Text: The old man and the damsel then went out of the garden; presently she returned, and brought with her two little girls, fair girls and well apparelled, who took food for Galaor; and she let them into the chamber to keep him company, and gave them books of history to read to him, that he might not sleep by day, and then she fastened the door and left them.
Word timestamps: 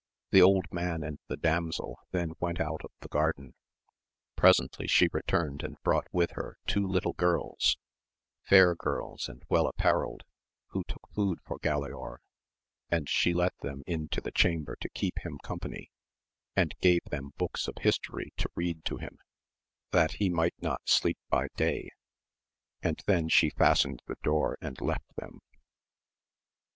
The 0.31 0.41
old 0.41 0.65
man 0.71 1.03
and 1.03 1.19
the 1.27 1.37
damsel 1.37 1.99
then 2.09 2.31
went 2.39 2.59
out 2.59 2.81
of 2.83 2.89
the 3.01 3.07
garden; 3.07 3.53
presently 4.35 4.87
she 4.87 5.09
returned, 5.13 5.61
and 5.61 5.79
brought 5.83 6.07
with 6.11 6.31
her 6.31 6.57
two 6.65 6.87
little 6.87 7.13
girls, 7.13 7.77
fair 8.41 8.73
girls 8.73 9.29
and 9.29 9.43
well 9.47 9.67
apparelled, 9.67 10.23
who 10.69 10.83
took 10.85 11.07
food 11.13 11.37
for 11.45 11.59
Galaor; 11.59 12.17
and 12.89 13.07
she 13.07 13.31
let 13.31 13.55
them 13.59 13.83
into 13.85 14.21
the 14.21 14.31
chamber 14.31 14.75
to 14.81 14.89
keep 14.89 15.19
him 15.19 15.37
company, 15.43 15.91
and 16.55 16.73
gave 16.81 17.03
them 17.11 17.33
books 17.37 17.67
of 17.67 17.75
history 17.81 18.33
to 18.37 18.49
read 18.55 18.83
to 18.85 18.97
him, 18.97 19.19
that 19.91 20.13
he 20.13 20.29
might 20.31 20.59
not 20.59 20.81
sleep 20.89 21.19
by 21.29 21.47
day, 21.55 21.91
and 22.81 23.03
then 23.05 23.29
she 23.29 23.51
fastened 23.51 24.01
the 24.07 24.17
door 24.23 24.57
and 24.61 24.81
left 24.81 25.15
them. 25.17 25.41